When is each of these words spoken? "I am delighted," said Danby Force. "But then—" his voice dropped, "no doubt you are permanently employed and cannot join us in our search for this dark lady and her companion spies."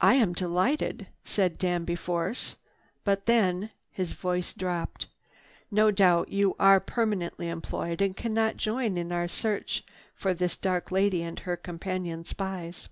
"I 0.00 0.14
am 0.14 0.32
delighted," 0.32 1.06
said 1.22 1.56
Danby 1.56 1.94
Force. 1.94 2.56
"But 3.04 3.26
then—" 3.26 3.70
his 3.92 4.10
voice 4.10 4.52
dropped, 4.52 5.06
"no 5.70 5.92
doubt 5.92 6.30
you 6.30 6.56
are 6.58 6.80
permanently 6.80 7.48
employed 7.48 8.02
and 8.02 8.16
cannot 8.16 8.56
join 8.56 8.98
us 8.98 9.00
in 9.00 9.12
our 9.12 9.28
search 9.28 9.84
for 10.16 10.34
this 10.34 10.56
dark 10.56 10.90
lady 10.90 11.22
and 11.22 11.38
her 11.38 11.56
companion 11.56 12.24
spies." 12.24 12.88